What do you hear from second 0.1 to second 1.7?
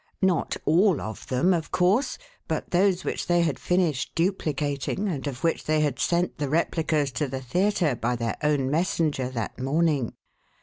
Not all of them, of